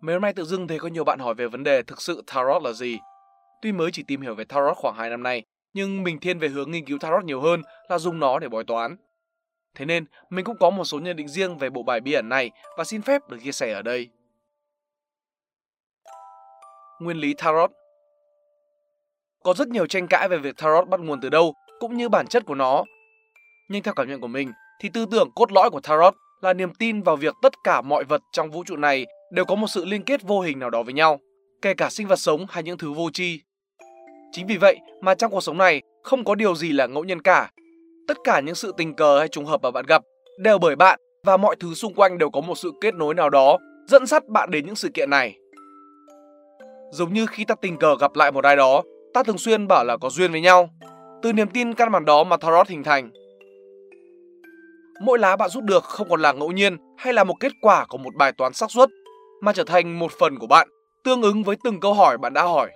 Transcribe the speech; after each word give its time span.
Mấy 0.00 0.14
hôm 0.14 0.22
nay 0.22 0.32
tự 0.32 0.44
dưng 0.44 0.68
thấy 0.68 0.78
có 0.78 0.88
nhiều 0.88 1.04
bạn 1.04 1.18
hỏi 1.18 1.34
về 1.34 1.46
vấn 1.46 1.64
đề 1.64 1.82
thực 1.82 2.02
sự 2.02 2.22
Tarot 2.26 2.62
là 2.62 2.72
gì. 2.72 2.98
Tuy 3.62 3.72
mới 3.72 3.90
chỉ 3.92 4.02
tìm 4.02 4.20
hiểu 4.20 4.34
về 4.34 4.44
Tarot 4.44 4.76
khoảng 4.76 4.94
2 4.98 5.10
năm 5.10 5.22
nay, 5.22 5.44
nhưng 5.72 6.02
mình 6.02 6.20
thiên 6.20 6.38
về 6.38 6.48
hướng 6.48 6.70
nghiên 6.70 6.84
cứu 6.84 6.98
Tarot 6.98 7.24
nhiều 7.24 7.40
hơn 7.40 7.62
là 7.88 7.98
dùng 7.98 8.20
nó 8.20 8.38
để 8.38 8.48
bói 8.48 8.64
toán. 8.64 8.96
Thế 9.74 9.84
nên, 9.84 10.04
mình 10.30 10.44
cũng 10.44 10.56
có 10.60 10.70
một 10.70 10.84
số 10.84 10.98
nhận 10.98 11.16
định 11.16 11.28
riêng 11.28 11.58
về 11.58 11.70
bộ 11.70 11.82
bài 11.82 12.00
bí 12.00 12.12
ẩn 12.12 12.28
này 12.28 12.50
và 12.76 12.84
xin 12.84 13.02
phép 13.02 13.28
được 13.28 13.38
chia 13.44 13.52
sẻ 13.52 13.72
ở 13.72 13.82
đây. 13.82 14.08
Nguyên 17.00 17.16
lý 17.16 17.34
Tarot 17.34 17.70
có 19.44 19.54
rất 19.54 19.68
nhiều 19.68 19.86
tranh 19.86 20.06
cãi 20.06 20.28
về 20.28 20.38
việc 20.38 20.56
Tarot 20.56 20.88
bắt 20.88 21.00
nguồn 21.00 21.20
từ 21.20 21.28
đâu, 21.28 21.54
cũng 21.80 21.96
như 21.96 22.08
bản 22.08 22.26
chất 22.26 22.44
của 22.46 22.54
nó. 22.54 22.84
Nhưng 23.70 23.82
theo 23.82 23.94
cảm 23.94 24.08
nhận 24.08 24.20
của 24.20 24.26
mình, 24.26 24.52
thì 24.80 24.88
tư 24.88 25.06
tưởng 25.10 25.30
cốt 25.34 25.52
lõi 25.52 25.70
của 25.70 25.80
Tarot 25.80 26.14
là 26.40 26.52
niềm 26.52 26.74
tin 26.74 27.02
vào 27.02 27.16
việc 27.16 27.34
tất 27.42 27.52
cả 27.64 27.80
mọi 27.80 28.04
vật 28.04 28.22
trong 28.32 28.50
vũ 28.50 28.64
trụ 28.64 28.76
này 28.76 29.06
đều 29.32 29.44
có 29.44 29.54
một 29.54 29.66
sự 29.68 29.84
liên 29.84 30.02
kết 30.02 30.22
vô 30.22 30.40
hình 30.40 30.58
nào 30.58 30.70
đó 30.70 30.82
với 30.82 30.94
nhau, 30.94 31.20
kể 31.62 31.74
cả 31.74 31.90
sinh 31.90 32.06
vật 32.06 32.18
sống 32.18 32.46
hay 32.48 32.62
những 32.62 32.78
thứ 32.78 32.92
vô 32.92 33.10
tri. 33.10 33.40
Chính 34.32 34.46
vì 34.46 34.56
vậy 34.56 34.78
mà 35.00 35.14
trong 35.14 35.30
cuộc 35.30 35.40
sống 35.40 35.58
này 35.58 35.82
không 36.02 36.24
có 36.24 36.34
điều 36.34 36.54
gì 36.54 36.72
là 36.72 36.86
ngẫu 36.86 37.04
nhiên 37.04 37.22
cả. 37.22 37.50
Tất 38.08 38.16
cả 38.24 38.40
những 38.40 38.54
sự 38.54 38.72
tình 38.76 38.94
cờ 38.94 39.18
hay 39.18 39.28
trùng 39.28 39.44
hợp 39.44 39.62
mà 39.62 39.70
bạn 39.70 39.84
gặp 39.88 40.02
đều 40.38 40.58
bởi 40.58 40.76
bạn 40.76 41.00
và 41.24 41.36
mọi 41.36 41.56
thứ 41.60 41.74
xung 41.74 41.94
quanh 41.94 42.18
đều 42.18 42.30
có 42.30 42.40
một 42.40 42.58
sự 42.58 42.72
kết 42.80 42.94
nối 42.94 43.14
nào 43.14 43.30
đó 43.30 43.58
dẫn 43.86 44.06
dắt 44.06 44.28
bạn 44.28 44.50
đến 44.50 44.66
những 44.66 44.74
sự 44.74 44.88
kiện 44.94 45.10
này. 45.10 45.38
Giống 46.92 47.12
như 47.12 47.26
khi 47.26 47.44
ta 47.44 47.54
tình 47.54 47.76
cờ 47.78 47.96
gặp 48.00 48.16
lại 48.16 48.32
một 48.32 48.44
ai 48.44 48.56
đó, 48.56 48.82
ta 49.18 49.22
thường 49.22 49.38
xuyên 49.38 49.68
bảo 49.68 49.84
là 49.84 49.96
có 49.96 50.10
duyên 50.10 50.32
với 50.32 50.40
nhau. 50.40 50.70
Từ 51.22 51.32
niềm 51.32 51.48
tin 51.48 51.74
căn 51.74 51.92
bản 51.92 52.04
đó 52.04 52.24
mà 52.24 52.36
Tarot 52.36 52.68
hình 52.68 52.82
thành. 52.82 53.10
Mỗi 55.00 55.18
lá 55.18 55.36
bạn 55.36 55.50
rút 55.50 55.64
được 55.64 55.84
không 55.84 56.08
còn 56.10 56.20
là 56.20 56.32
ngẫu 56.32 56.52
nhiên 56.52 56.76
hay 56.98 57.12
là 57.12 57.24
một 57.24 57.34
kết 57.40 57.52
quả 57.60 57.86
của 57.88 57.98
một 57.98 58.14
bài 58.14 58.32
toán 58.32 58.52
xác 58.52 58.70
suất 58.70 58.88
mà 59.40 59.52
trở 59.52 59.64
thành 59.64 59.98
một 59.98 60.12
phần 60.12 60.38
của 60.38 60.46
bạn, 60.46 60.68
tương 61.04 61.22
ứng 61.22 61.42
với 61.44 61.56
từng 61.64 61.80
câu 61.80 61.94
hỏi 61.94 62.18
bạn 62.18 62.34
đã 62.34 62.42
hỏi. 62.42 62.70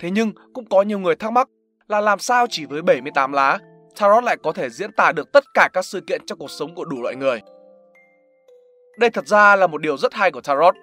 Thế 0.00 0.10
nhưng 0.10 0.32
cũng 0.54 0.64
có 0.68 0.82
nhiều 0.82 0.98
người 0.98 1.16
thắc 1.16 1.32
mắc 1.32 1.48
là 1.88 2.00
làm 2.00 2.18
sao 2.18 2.46
chỉ 2.50 2.64
với 2.64 2.82
78 2.82 3.32
lá, 3.32 3.58
Tarot 4.00 4.24
lại 4.24 4.36
có 4.42 4.52
thể 4.52 4.70
diễn 4.70 4.92
tả 4.92 5.12
được 5.12 5.32
tất 5.32 5.44
cả 5.54 5.68
các 5.72 5.84
sự 5.84 6.00
kiện 6.06 6.26
trong 6.26 6.38
cuộc 6.38 6.50
sống 6.50 6.74
của 6.74 6.84
đủ 6.84 7.02
loại 7.02 7.16
người. 7.16 7.40
Đây 8.98 9.10
thật 9.10 9.26
ra 9.26 9.56
là 9.56 9.66
một 9.66 9.80
điều 9.80 9.96
rất 9.96 10.14
hay 10.14 10.30
của 10.30 10.40
Tarot. 10.40 10.74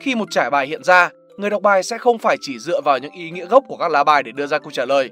Khi 0.00 0.14
một 0.14 0.28
trải 0.30 0.50
bài 0.50 0.66
hiện 0.66 0.84
ra, 0.84 1.10
người 1.42 1.50
đọc 1.50 1.62
bài 1.62 1.82
sẽ 1.82 1.98
không 1.98 2.18
phải 2.18 2.36
chỉ 2.40 2.58
dựa 2.58 2.80
vào 2.80 2.98
những 2.98 3.12
ý 3.12 3.30
nghĩa 3.30 3.46
gốc 3.46 3.64
của 3.68 3.76
các 3.76 3.90
lá 3.90 4.04
bài 4.04 4.22
để 4.22 4.32
đưa 4.32 4.46
ra 4.46 4.58
câu 4.58 4.70
trả 4.70 4.84
lời, 4.84 5.10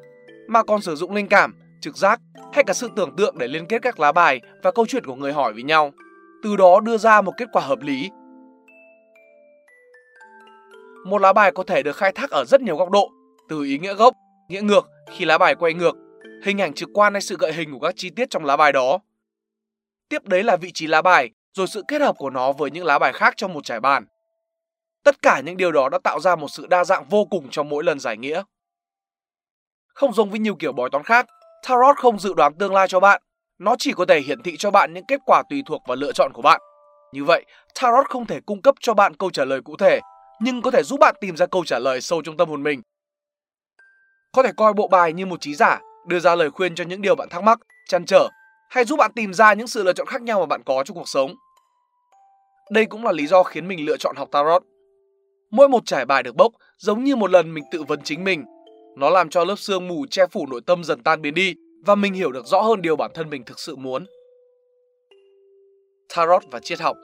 mà 0.48 0.62
còn 0.62 0.80
sử 0.80 0.96
dụng 0.96 1.14
linh 1.14 1.28
cảm, 1.28 1.54
trực 1.80 1.96
giác 1.96 2.20
hay 2.52 2.64
cả 2.64 2.72
sự 2.72 2.90
tưởng 2.96 3.16
tượng 3.16 3.38
để 3.38 3.48
liên 3.48 3.66
kết 3.66 3.82
các 3.82 4.00
lá 4.00 4.12
bài 4.12 4.40
và 4.62 4.70
câu 4.70 4.86
chuyện 4.86 5.04
của 5.04 5.14
người 5.14 5.32
hỏi 5.32 5.52
với 5.52 5.62
nhau. 5.62 5.92
Từ 6.42 6.56
đó 6.56 6.80
đưa 6.80 6.96
ra 6.96 7.20
một 7.20 7.32
kết 7.36 7.48
quả 7.52 7.62
hợp 7.62 7.80
lý 7.80 8.10
một 11.06 11.20
lá 11.20 11.32
bài 11.32 11.52
có 11.54 11.62
thể 11.62 11.82
được 11.82 11.96
khai 11.96 12.12
thác 12.12 12.30
ở 12.30 12.44
rất 12.44 12.60
nhiều 12.60 12.76
góc 12.76 12.90
độ, 12.90 13.10
từ 13.48 13.62
ý 13.62 13.78
nghĩa 13.78 13.94
gốc, 13.94 14.14
nghĩa 14.48 14.60
ngược 14.60 14.88
khi 15.10 15.24
lá 15.24 15.38
bài 15.38 15.54
quay 15.54 15.74
ngược, 15.74 15.96
hình 16.44 16.60
ảnh 16.60 16.72
trực 16.72 16.88
quan 16.94 17.14
hay 17.14 17.20
sự 17.20 17.36
gợi 17.38 17.52
hình 17.52 17.72
của 17.72 17.78
các 17.78 17.94
chi 17.96 18.10
tiết 18.10 18.30
trong 18.30 18.44
lá 18.44 18.56
bài 18.56 18.72
đó. 18.72 18.98
Tiếp 20.08 20.24
đấy 20.24 20.42
là 20.42 20.56
vị 20.56 20.70
trí 20.74 20.86
lá 20.86 21.02
bài, 21.02 21.30
rồi 21.54 21.66
sự 21.66 21.82
kết 21.88 22.00
hợp 22.00 22.14
của 22.18 22.30
nó 22.30 22.52
với 22.52 22.70
những 22.70 22.84
lá 22.84 22.98
bài 22.98 23.12
khác 23.12 23.34
trong 23.36 23.54
một 23.54 23.64
trải 23.64 23.80
bàn. 23.80 24.06
Tất 25.04 25.22
cả 25.22 25.40
những 25.40 25.56
điều 25.56 25.72
đó 25.72 25.88
đã 25.88 25.98
tạo 26.04 26.20
ra 26.20 26.36
một 26.36 26.48
sự 26.48 26.66
đa 26.66 26.84
dạng 26.84 27.04
vô 27.04 27.24
cùng 27.24 27.48
trong 27.50 27.68
mỗi 27.68 27.84
lần 27.84 28.00
giải 28.00 28.16
nghĩa. 28.16 28.42
Không 29.94 30.12
giống 30.12 30.30
với 30.30 30.38
nhiều 30.38 30.54
kiểu 30.58 30.72
bói 30.72 30.90
toán 30.90 31.04
khác, 31.04 31.26
Tarot 31.68 31.96
không 31.96 32.18
dự 32.18 32.34
đoán 32.34 32.54
tương 32.54 32.74
lai 32.74 32.88
cho 32.88 33.00
bạn, 33.00 33.22
nó 33.58 33.76
chỉ 33.78 33.92
có 33.92 34.04
thể 34.08 34.20
hiển 34.20 34.42
thị 34.42 34.56
cho 34.56 34.70
bạn 34.70 34.94
những 34.94 35.04
kết 35.08 35.20
quả 35.26 35.42
tùy 35.50 35.62
thuộc 35.66 35.82
vào 35.86 35.96
lựa 35.96 36.12
chọn 36.12 36.32
của 36.32 36.42
bạn. 36.42 36.60
Như 37.12 37.24
vậy, 37.24 37.44
Tarot 37.80 38.06
không 38.08 38.26
thể 38.26 38.40
cung 38.46 38.62
cấp 38.62 38.74
cho 38.80 38.94
bạn 38.94 39.14
câu 39.16 39.30
trả 39.30 39.44
lời 39.44 39.60
cụ 39.64 39.76
thể 39.76 40.00
nhưng 40.40 40.62
có 40.62 40.70
thể 40.70 40.82
giúp 40.82 41.00
bạn 41.00 41.14
tìm 41.20 41.36
ra 41.36 41.46
câu 41.46 41.64
trả 41.64 41.78
lời 41.78 42.00
sâu 42.00 42.22
trong 42.22 42.36
tâm 42.36 42.48
hồn 42.48 42.62
mình. 42.62 42.82
Có 44.32 44.42
thể 44.42 44.50
coi 44.56 44.72
bộ 44.72 44.88
bài 44.88 45.12
như 45.12 45.26
một 45.26 45.40
trí 45.40 45.54
giả, 45.54 45.80
đưa 46.06 46.18
ra 46.18 46.34
lời 46.34 46.50
khuyên 46.50 46.74
cho 46.74 46.84
những 46.84 47.02
điều 47.02 47.14
bạn 47.14 47.28
thắc 47.28 47.42
mắc, 47.42 47.58
chăn 47.88 48.04
trở, 48.06 48.28
hay 48.70 48.84
giúp 48.84 48.96
bạn 48.96 49.12
tìm 49.14 49.34
ra 49.34 49.54
những 49.54 49.66
sự 49.66 49.82
lựa 49.82 49.92
chọn 49.92 50.06
khác 50.06 50.22
nhau 50.22 50.40
mà 50.40 50.46
bạn 50.46 50.62
có 50.66 50.82
trong 50.84 50.96
cuộc 50.96 51.08
sống. 51.08 51.34
Đây 52.70 52.86
cũng 52.86 53.04
là 53.04 53.12
lý 53.12 53.26
do 53.26 53.42
khiến 53.42 53.68
mình 53.68 53.86
lựa 53.86 53.96
chọn 53.96 54.16
học 54.16 54.28
tarot. 54.32 54.62
Mỗi 55.50 55.68
một 55.68 55.82
trải 55.86 56.06
bài 56.06 56.22
được 56.22 56.36
bốc 56.36 56.52
giống 56.78 57.04
như 57.04 57.16
một 57.16 57.30
lần 57.30 57.54
mình 57.54 57.64
tự 57.72 57.82
vấn 57.82 58.00
chính 58.04 58.24
mình. 58.24 58.44
Nó 58.96 59.10
làm 59.10 59.28
cho 59.28 59.44
lớp 59.44 59.56
sương 59.58 59.88
mù 59.88 60.06
che 60.10 60.26
phủ 60.26 60.46
nội 60.50 60.60
tâm 60.66 60.84
dần 60.84 61.02
tan 61.02 61.22
biến 61.22 61.34
đi 61.34 61.54
và 61.86 61.94
mình 61.94 62.14
hiểu 62.14 62.32
được 62.32 62.46
rõ 62.46 62.60
hơn 62.60 62.82
điều 62.82 62.96
bản 62.96 63.10
thân 63.14 63.30
mình 63.30 63.44
thực 63.44 63.60
sự 63.60 63.76
muốn. 63.76 64.06
Tarot 66.16 66.42
và 66.50 66.60
triết 66.60 66.80
học 66.80 66.96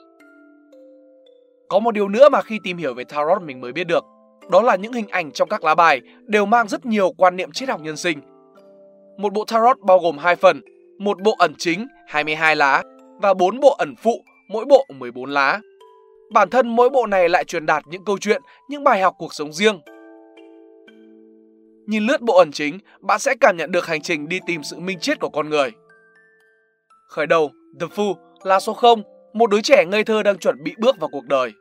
có 1.69 1.79
một 1.79 1.91
điều 1.91 2.09
nữa 2.09 2.29
mà 2.29 2.43
khi 2.43 2.59
tìm 2.63 2.77
hiểu 2.77 2.95
về 2.95 3.05
Tarot 3.05 3.43
mình 3.43 3.61
mới 3.61 3.73
biết 3.73 3.87
được, 3.87 4.05
đó 4.51 4.63
là 4.63 4.77
những 4.77 4.93
hình 4.93 5.09
ảnh 5.09 5.33
trong 5.33 5.49
các 5.49 5.65
lá 5.65 5.75
bài 5.75 6.01
đều 6.27 6.47
mang 6.47 6.69
rất 6.69 6.87
nhiều 6.87 7.13
quan 7.19 7.37
niệm 7.37 7.53
triết 7.53 7.69
học 7.69 7.81
nhân 7.81 7.97
sinh. 7.97 8.21
Một 9.19 9.33
bộ 9.33 9.45
Tarot 9.45 9.79
bao 9.79 9.99
gồm 9.99 10.19
hai 10.19 10.37
phần, 10.37 10.61
một 10.99 11.23
bộ 11.23 11.35
ẩn 11.39 11.55
chính 11.59 11.87
22 12.07 12.57
lá 12.57 12.83
và 13.23 13.35
bốn 13.35 13.61
bộ 13.61 13.75
ẩn 13.79 13.95
phụ 14.03 14.25
mỗi 14.49 14.65
bộ 14.65 14.87
14 14.99 15.31
lá. 15.31 15.61
Bản 16.31 16.51
thân 16.51 16.69
mỗi 16.69 16.91
bộ 16.91 17.07
này 17.07 17.29
lại 17.29 17.45
truyền 17.45 17.67
đạt 17.67 17.83
những 17.87 18.05
câu 18.05 18.19
chuyện, 18.19 18.43
những 18.69 18.85
bài 18.85 19.01
học 19.01 19.15
cuộc 19.19 19.35
sống 19.35 19.53
riêng. 19.53 19.81
Nhìn 21.87 22.07
lướt 22.07 22.21
bộ 22.21 22.37
ẩn 22.39 22.53
chính, 22.53 22.79
bạn 23.01 23.19
sẽ 23.19 23.35
cảm 23.41 23.57
nhận 23.57 23.73
được 23.73 23.87
hành 23.87 24.03
trình 24.03 24.29
đi 24.29 24.41
tìm 24.47 24.63
sự 24.63 24.79
minh 24.79 24.99
triết 25.01 25.21
của 25.21 25.29
con 25.29 25.51
người. 25.51 25.71
Khởi 27.09 27.27
đầu, 27.27 27.51
The 27.81 27.87
Fool 27.87 28.15
là 28.43 28.61
số 28.61 28.73
0 28.73 29.03
một 29.33 29.51
đứa 29.51 29.61
trẻ 29.61 29.85
ngây 29.85 30.05
thơ 30.05 30.23
đang 30.23 30.39
chuẩn 30.39 30.63
bị 30.63 30.75
bước 30.79 30.99
vào 31.01 31.09
cuộc 31.13 31.25
đời. 31.25 31.53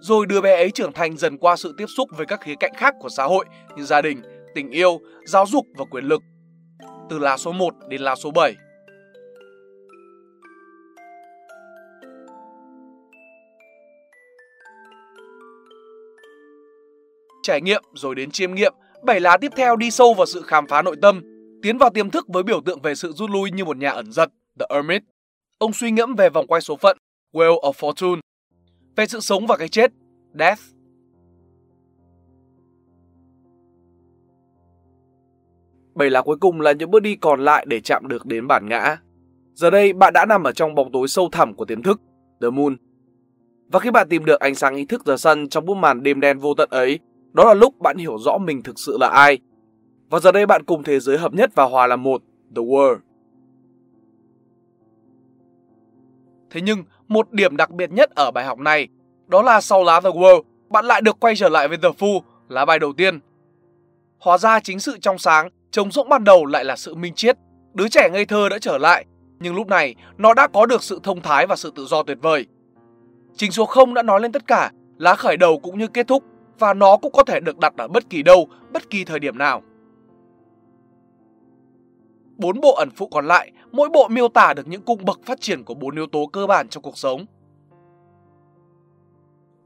Rồi 0.00 0.26
đứa 0.26 0.40
bé 0.40 0.56
ấy 0.56 0.70
trưởng 0.70 0.92
thành 0.92 1.16
dần 1.16 1.38
qua 1.38 1.56
sự 1.56 1.74
tiếp 1.78 1.86
xúc 1.96 2.08
với 2.16 2.26
các 2.26 2.40
khía 2.40 2.54
cạnh 2.60 2.72
khác 2.76 2.94
của 3.00 3.08
xã 3.08 3.24
hội 3.24 3.44
như 3.76 3.84
gia 3.84 4.02
đình, 4.02 4.22
tình 4.54 4.70
yêu, 4.70 5.00
giáo 5.24 5.46
dục 5.46 5.66
và 5.76 5.84
quyền 5.84 6.04
lực. 6.04 6.22
Từ 7.10 7.18
lá 7.18 7.36
số 7.36 7.52
1 7.52 7.74
đến 7.88 8.00
lá 8.00 8.14
số 8.14 8.30
7. 8.30 8.54
Trải 17.48 17.60
nghiệm 17.60 17.82
rồi 17.94 18.14
đến 18.14 18.30
chiêm 18.30 18.54
nghiệm, 18.54 18.74
bảy 19.02 19.20
lá 19.20 19.36
tiếp 19.36 19.52
theo 19.56 19.76
đi 19.76 19.90
sâu 19.90 20.14
vào 20.14 20.26
sự 20.26 20.42
khám 20.42 20.66
phá 20.66 20.82
nội 20.82 20.96
tâm, 21.02 21.22
tiến 21.62 21.78
vào 21.78 21.90
tiềm 21.90 22.10
thức 22.10 22.28
với 22.28 22.42
biểu 22.42 22.60
tượng 22.60 22.82
về 22.82 22.94
sự 22.94 23.12
rút 23.12 23.30
lui 23.30 23.50
như 23.50 23.64
một 23.64 23.76
nhà 23.76 23.90
ẩn 23.90 24.12
giật, 24.12 24.28
The 24.60 24.66
Hermit. 24.70 25.02
Ông 25.58 25.72
suy 25.72 25.90
ngẫm 25.90 26.14
về 26.14 26.30
vòng 26.30 26.46
quay 26.46 26.60
số 26.60 26.76
phận, 26.76 26.98
Wheel 27.32 27.60
of 27.60 27.72
Fortune, 27.72 28.20
về 28.96 29.06
sự 29.06 29.20
sống 29.20 29.46
và 29.46 29.56
cái 29.56 29.68
chết, 29.68 29.92
Death. 30.38 30.60
Bảy 35.94 36.10
lá 36.10 36.22
cuối 36.22 36.36
cùng 36.40 36.60
là 36.60 36.72
những 36.72 36.90
bước 36.90 37.02
đi 37.02 37.16
còn 37.16 37.44
lại 37.44 37.66
để 37.68 37.80
chạm 37.80 38.08
được 38.08 38.26
đến 38.26 38.46
bản 38.46 38.68
ngã. 38.68 38.96
Giờ 39.54 39.70
đây 39.70 39.92
bạn 39.92 40.12
đã 40.12 40.26
nằm 40.26 40.44
ở 40.44 40.52
trong 40.52 40.74
bóng 40.74 40.92
tối 40.92 41.08
sâu 41.08 41.28
thẳm 41.32 41.54
của 41.54 41.64
tiềm 41.64 41.82
thức, 41.82 42.00
The 42.40 42.50
Moon. 42.50 42.76
Và 43.68 43.78
khi 43.78 43.90
bạn 43.90 44.08
tìm 44.08 44.24
được 44.24 44.40
ánh 44.40 44.54
sáng 44.54 44.76
ý 44.76 44.84
thức 44.84 45.02
The 45.06 45.16
Sun 45.16 45.48
trong 45.48 45.66
bút 45.66 45.74
màn 45.74 46.02
đêm 46.02 46.20
đen 46.20 46.38
vô 46.38 46.54
tận 46.54 46.68
ấy, 46.70 46.98
đó 47.32 47.44
là 47.44 47.54
lúc 47.54 47.80
bạn 47.80 47.96
hiểu 47.96 48.18
rõ 48.18 48.38
mình 48.38 48.62
thực 48.62 48.78
sự 48.78 48.96
là 49.00 49.08
ai. 49.08 49.38
Và 50.10 50.18
giờ 50.18 50.32
đây 50.32 50.46
bạn 50.46 50.64
cùng 50.64 50.82
thế 50.82 51.00
giới 51.00 51.18
hợp 51.18 51.34
nhất 51.34 51.50
và 51.54 51.64
hòa 51.64 51.86
làm 51.86 52.02
một, 52.02 52.22
The 52.56 52.62
World. 52.62 52.98
Thế 56.50 56.60
nhưng, 56.60 56.84
một 57.08 57.32
điểm 57.32 57.56
đặc 57.56 57.70
biệt 57.70 57.92
nhất 57.92 58.10
ở 58.14 58.30
bài 58.30 58.44
học 58.44 58.58
này 58.58 58.88
đó 59.28 59.42
là 59.42 59.60
sau 59.60 59.84
lá 59.84 60.00
The 60.00 60.10
World, 60.10 60.42
bạn 60.68 60.84
lại 60.84 61.00
được 61.00 61.20
quay 61.20 61.36
trở 61.36 61.48
lại 61.48 61.68
với 61.68 61.76
The 61.76 61.88
Fool, 61.88 62.20
lá 62.48 62.64
bài 62.64 62.78
đầu 62.78 62.92
tiên. 62.92 63.20
Hóa 64.18 64.38
ra 64.38 64.60
chính 64.60 64.80
sự 64.80 64.98
trong 65.00 65.18
sáng, 65.18 65.48
trống 65.70 65.90
rỗng 65.90 66.08
ban 66.08 66.24
đầu 66.24 66.46
lại 66.46 66.64
là 66.64 66.76
sự 66.76 66.94
minh 66.94 67.14
triết. 67.14 67.36
Đứa 67.74 67.88
trẻ 67.88 68.08
ngây 68.12 68.24
thơ 68.24 68.48
đã 68.48 68.58
trở 68.58 68.78
lại, 68.78 69.04
nhưng 69.40 69.54
lúc 69.54 69.66
này 69.66 69.94
nó 70.18 70.34
đã 70.34 70.46
có 70.46 70.66
được 70.66 70.82
sự 70.82 71.00
thông 71.02 71.20
thái 71.20 71.46
và 71.46 71.56
sự 71.56 71.72
tự 71.74 71.84
do 71.84 72.02
tuyệt 72.02 72.18
vời. 72.22 72.46
Chính 73.36 73.52
số 73.52 73.64
0 73.64 73.94
đã 73.94 74.02
nói 74.02 74.20
lên 74.20 74.32
tất 74.32 74.46
cả, 74.46 74.70
lá 74.98 75.14
khởi 75.14 75.36
đầu 75.36 75.58
cũng 75.58 75.78
như 75.78 75.86
kết 75.86 76.06
thúc 76.08 76.24
và 76.58 76.74
nó 76.74 76.96
cũng 76.96 77.12
có 77.12 77.22
thể 77.24 77.40
được 77.40 77.58
đặt 77.58 77.74
ở 77.76 77.88
bất 77.88 78.10
kỳ 78.10 78.22
đâu, 78.22 78.48
bất 78.72 78.90
kỳ 78.90 79.04
thời 79.04 79.18
điểm 79.18 79.38
nào. 79.38 79.62
Bốn 82.36 82.60
bộ 82.60 82.74
ẩn 82.74 82.90
phụ 82.90 83.08
còn 83.08 83.26
lại, 83.26 83.52
mỗi 83.72 83.88
bộ 83.88 84.08
miêu 84.08 84.28
tả 84.28 84.54
được 84.54 84.68
những 84.68 84.82
cung 84.82 85.04
bậc 85.04 85.20
phát 85.24 85.40
triển 85.40 85.64
của 85.64 85.74
bốn 85.74 85.94
yếu 85.94 86.06
tố 86.06 86.26
cơ 86.26 86.46
bản 86.46 86.68
trong 86.68 86.82
cuộc 86.82 86.98
sống. 86.98 87.26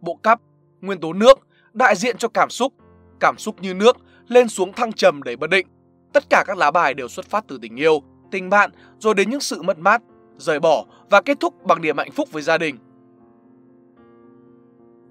Bộ 0.01 0.15
cắp, 0.23 0.41
nguyên 0.81 1.01
tố 1.01 1.13
nước, 1.13 1.39
đại 1.73 1.97
diện 1.97 2.17
cho 2.19 2.29
cảm 2.29 2.51
xúc, 2.51 2.73
cảm 3.21 3.39
xúc 3.39 3.57
như 3.61 3.75
nước, 3.75 3.97
lên 4.29 4.49
xuống 4.49 4.73
thăng 4.73 4.93
trầm 4.93 5.23
đầy 5.23 5.37
bất 5.37 5.51
định. 5.51 5.67
Tất 6.13 6.25
cả 6.31 6.45
các 6.47 6.57
lá 6.57 6.71
bài 6.71 6.95
đều 6.95 7.09
xuất 7.09 7.27
phát 7.27 7.45
từ 7.49 7.59
tình 7.63 7.77
yêu, 7.77 8.03
tình 8.31 8.51
bạn, 8.51 8.71
rồi 8.99 9.15
đến 9.15 9.31
những 9.31 9.41
sự 9.41 9.63
mất 9.63 9.79
mát, 9.79 10.03
rời 10.39 10.61
bỏ 10.61 10.85
và 11.11 11.21
kết 11.21 11.41
thúc 11.41 11.65
bằng 11.65 11.83
niềm 11.83 11.99
hạnh 11.99 12.11
phúc 12.11 12.29
với 12.33 12.43
gia 12.43 12.59
đình. 12.59 12.77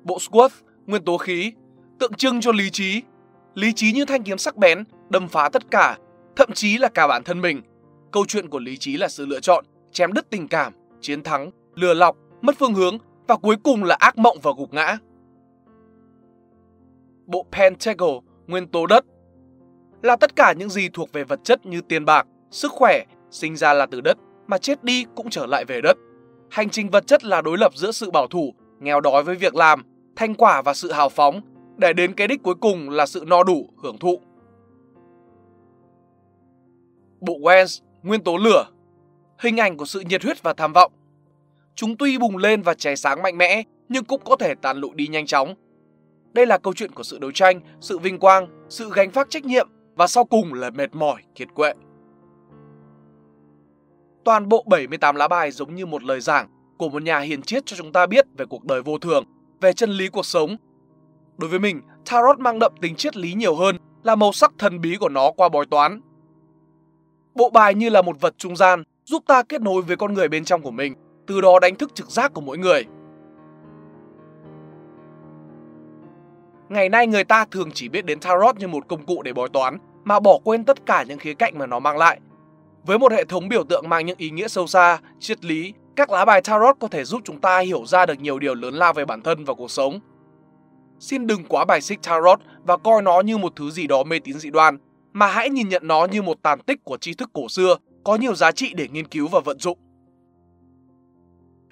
Bộ 0.03 0.19
squat, 0.19 0.51
nguyên 0.87 1.03
tố 1.05 1.17
khí, 1.17 1.53
tượng 2.01 2.13
trưng 2.13 2.41
cho 2.41 2.51
lý 2.51 2.69
trí, 2.69 3.01
Lý 3.55 3.73
trí 3.73 3.91
như 3.91 4.05
thanh 4.05 4.23
kiếm 4.23 4.37
sắc 4.37 4.57
bén, 4.57 4.83
đâm 5.09 5.27
phá 5.27 5.49
tất 5.49 5.71
cả, 5.71 5.97
thậm 6.35 6.49
chí 6.53 6.77
là 6.77 6.89
cả 6.89 7.07
bản 7.07 7.23
thân 7.23 7.41
mình. 7.41 7.61
Câu 8.11 8.25
chuyện 8.27 8.49
của 8.49 8.59
lý 8.59 8.77
trí 8.77 8.97
là 8.97 9.07
sự 9.07 9.25
lựa 9.25 9.39
chọn, 9.39 9.65
chém 9.91 10.13
đứt 10.13 10.29
tình 10.29 10.47
cảm, 10.47 10.73
chiến 11.01 11.23
thắng, 11.23 11.51
lừa 11.75 11.93
lọc, 11.93 12.17
mất 12.41 12.55
phương 12.59 12.73
hướng 12.73 12.97
và 13.27 13.37
cuối 13.37 13.55
cùng 13.63 13.83
là 13.83 13.95
ác 13.99 14.17
mộng 14.17 14.37
và 14.43 14.51
gục 14.57 14.73
ngã. 14.73 14.97
Bộ 17.25 17.45
Pentacle, 17.51 18.19
nguyên 18.47 18.67
tố 18.67 18.85
đất, 18.85 19.05
là 20.01 20.15
tất 20.15 20.35
cả 20.35 20.53
những 20.53 20.69
gì 20.69 20.89
thuộc 20.93 21.11
về 21.13 21.23
vật 21.23 21.39
chất 21.43 21.65
như 21.65 21.81
tiền 21.81 22.05
bạc, 22.05 22.27
sức 22.51 22.71
khỏe, 22.71 23.05
sinh 23.31 23.55
ra 23.55 23.73
là 23.73 23.85
từ 23.85 24.01
đất 24.01 24.17
mà 24.47 24.57
chết 24.57 24.83
đi 24.83 25.05
cũng 25.15 25.29
trở 25.29 25.45
lại 25.45 25.65
về 25.65 25.81
đất. 25.81 25.97
Hành 26.49 26.69
trình 26.69 26.89
vật 26.89 27.07
chất 27.07 27.23
là 27.23 27.41
đối 27.41 27.57
lập 27.57 27.71
giữa 27.75 27.91
sự 27.91 28.11
bảo 28.11 28.27
thủ, 28.27 28.53
nghèo 28.79 29.01
đói 29.01 29.23
với 29.23 29.35
việc 29.35 29.55
làm, 29.55 29.83
thành 30.15 30.35
quả 30.35 30.61
và 30.61 30.73
sự 30.73 30.91
hào 30.91 31.09
phóng, 31.09 31.41
để 31.81 31.93
đến 31.93 32.13
cái 32.13 32.27
đích 32.27 32.43
cuối 32.43 32.55
cùng 32.55 32.89
là 32.89 33.05
sự 33.05 33.23
no 33.27 33.43
đủ, 33.43 33.69
hưởng 33.83 33.97
thụ. 33.97 34.21
Bộ 37.21 37.39
Wenz, 37.39 37.81
nguyên 38.03 38.23
tố 38.23 38.37
lửa, 38.37 38.65
hình 39.39 39.57
ảnh 39.57 39.77
của 39.77 39.85
sự 39.85 39.99
nhiệt 39.99 40.23
huyết 40.23 40.43
và 40.43 40.53
tham 40.53 40.73
vọng. 40.73 40.91
Chúng 41.75 41.97
tuy 41.97 42.17
bùng 42.17 42.37
lên 42.37 42.61
và 42.61 42.73
cháy 42.73 42.95
sáng 42.95 43.21
mạnh 43.21 43.37
mẽ, 43.37 43.63
nhưng 43.89 44.05
cũng 44.05 44.21
có 44.25 44.35
thể 44.35 44.55
tàn 44.55 44.77
lụi 44.77 44.91
đi 44.95 45.07
nhanh 45.07 45.25
chóng. 45.25 45.55
Đây 46.33 46.45
là 46.45 46.57
câu 46.57 46.73
chuyện 46.73 46.91
của 46.91 47.03
sự 47.03 47.19
đấu 47.19 47.31
tranh, 47.31 47.61
sự 47.79 47.99
vinh 47.99 48.19
quang, 48.19 48.47
sự 48.69 48.89
gánh 48.93 49.09
vác 49.09 49.29
trách 49.29 49.45
nhiệm 49.45 49.69
và 49.95 50.07
sau 50.07 50.25
cùng 50.25 50.53
là 50.53 50.69
mệt 50.69 50.95
mỏi, 50.95 51.21
kiệt 51.35 51.47
quệ. 51.53 51.73
Toàn 54.23 54.49
bộ 54.49 54.63
78 54.67 55.15
lá 55.15 55.27
bài 55.27 55.51
giống 55.51 55.75
như 55.75 55.85
một 55.85 56.03
lời 56.03 56.19
giảng 56.19 56.47
của 56.77 56.89
một 56.89 57.03
nhà 57.03 57.19
hiền 57.19 57.41
triết 57.41 57.65
cho 57.65 57.77
chúng 57.77 57.91
ta 57.91 58.05
biết 58.05 58.25
về 58.37 58.45
cuộc 58.45 58.65
đời 58.65 58.81
vô 58.81 58.97
thường, 58.97 59.23
về 59.61 59.73
chân 59.73 59.89
lý 59.89 60.07
cuộc 60.07 60.25
sống. 60.25 60.57
Đối 61.41 61.49
với 61.49 61.59
mình, 61.59 61.81
Tarot 62.11 62.39
mang 62.39 62.59
đậm 62.59 62.71
tính 62.81 62.95
triết 62.95 63.17
lý 63.17 63.33
nhiều 63.33 63.55
hơn 63.55 63.77
là 64.03 64.15
màu 64.15 64.31
sắc 64.31 64.51
thần 64.57 64.81
bí 64.81 64.97
của 64.99 65.09
nó 65.09 65.31
qua 65.31 65.49
bói 65.49 65.65
toán. 65.65 66.01
Bộ 67.35 67.49
bài 67.49 67.75
như 67.75 67.89
là 67.89 68.01
một 68.01 68.21
vật 68.21 68.33
trung 68.37 68.55
gian 68.55 68.83
giúp 69.05 69.23
ta 69.27 69.43
kết 69.43 69.61
nối 69.61 69.81
với 69.81 69.97
con 69.97 70.13
người 70.13 70.27
bên 70.27 70.45
trong 70.45 70.61
của 70.61 70.71
mình, 70.71 70.93
từ 71.27 71.41
đó 71.41 71.59
đánh 71.59 71.75
thức 71.75 71.95
trực 71.95 72.11
giác 72.11 72.33
của 72.33 72.41
mỗi 72.41 72.57
người. 72.57 72.85
Ngày 76.69 76.89
nay 76.89 77.07
người 77.07 77.23
ta 77.23 77.45
thường 77.51 77.69
chỉ 77.73 77.89
biết 77.89 78.05
đến 78.05 78.19
Tarot 78.19 78.57
như 78.57 78.67
một 78.67 78.87
công 78.87 79.05
cụ 79.05 79.21
để 79.21 79.33
bói 79.33 79.49
toán 79.49 79.77
mà 80.03 80.19
bỏ 80.19 80.39
quên 80.43 80.63
tất 80.63 80.85
cả 80.85 81.03
những 81.07 81.19
khía 81.19 81.33
cạnh 81.33 81.53
mà 81.57 81.65
nó 81.65 81.79
mang 81.79 81.97
lại. 81.97 82.19
Với 82.83 82.99
một 82.99 83.11
hệ 83.11 83.25
thống 83.25 83.49
biểu 83.49 83.63
tượng 83.63 83.89
mang 83.89 84.05
những 84.05 84.17
ý 84.17 84.29
nghĩa 84.29 84.47
sâu 84.47 84.67
xa, 84.67 84.99
triết 85.19 85.45
lý, 85.45 85.73
các 85.95 86.11
lá 86.11 86.25
bài 86.25 86.41
Tarot 86.41 86.75
có 86.79 86.87
thể 86.87 87.03
giúp 87.03 87.21
chúng 87.23 87.41
ta 87.41 87.59
hiểu 87.59 87.85
ra 87.85 88.05
được 88.05 88.19
nhiều 88.19 88.39
điều 88.39 88.55
lớn 88.55 88.73
lao 88.73 88.93
về 88.93 89.05
bản 89.05 89.21
thân 89.21 89.45
và 89.45 89.53
cuộc 89.53 89.71
sống. 89.71 89.99
Xin 91.01 91.27
đừng 91.27 91.43
quá 91.43 91.65
bài 91.65 91.81
xích 91.81 91.99
Tarot 92.03 92.39
và 92.63 92.77
coi 92.77 93.01
nó 93.01 93.21
như 93.21 93.37
một 93.37 93.53
thứ 93.55 93.71
gì 93.71 93.87
đó 93.87 94.03
mê 94.03 94.19
tín 94.19 94.39
dị 94.39 94.49
đoan, 94.49 94.77
mà 95.13 95.27
hãy 95.27 95.49
nhìn 95.49 95.69
nhận 95.69 95.87
nó 95.87 96.05
như 96.05 96.21
một 96.21 96.37
tàn 96.43 96.59
tích 96.59 96.83
của 96.83 96.97
tri 96.97 97.13
thức 97.13 97.29
cổ 97.33 97.49
xưa, 97.49 97.77
có 98.03 98.15
nhiều 98.15 98.35
giá 98.35 98.51
trị 98.51 98.73
để 98.73 98.87
nghiên 98.87 99.07
cứu 99.07 99.27
và 99.27 99.39
vận 99.39 99.59
dụng. 99.59 99.77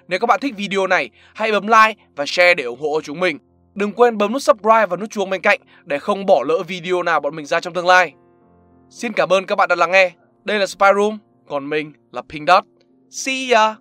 Nếu 0.08 0.18
các 0.18 0.26
bạn 0.26 0.40
thích 0.40 0.54
video 0.56 0.86
này, 0.86 1.10
hãy 1.34 1.52
bấm 1.52 1.66
like 1.66 1.94
và 2.16 2.24
share 2.26 2.54
để 2.54 2.64
ủng 2.64 2.80
hộ 2.80 3.00
chúng 3.00 3.20
mình. 3.20 3.38
Đừng 3.74 3.92
quên 3.92 4.18
bấm 4.18 4.32
nút 4.32 4.42
subscribe 4.42 4.86
và 4.86 4.96
nút 4.96 5.10
chuông 5.10 5.30
bên 5.30 5.40
cạnh 5.40 5.60
để 5.84 5.98
không 5.98 6.26
bỏ 6.26 6.44
lỡ 6.48 6.62
video 6.68 7.02
nào 7.02 7.20
bọn 7.20 7.36
mình 7.36 7.46
ra 7.46 7.60
trong 7.60 7.74
tương 7.74 7.86
lai. 7.86 8.12
Xin 8.90 9.12
cảm 9.12 9.32
ơn 9.32 9.46
các 9.46 9.56
bạn 9.56 9.68
đã 9.68 9.76
lắng 9.76 9.90
nghe. 9.90 10.12
Đây 10.44 10.58
là 10.58 10.66
Spy 10.66 10.86
Room, 10.96 11.18
còn 11.48 11.68
mình 11.68 11.92
là 12.12 12.22
Pink 12.28 12.48
Dot. 12.48 12.64
See 13.10 13.52
ya! 13.52 13.76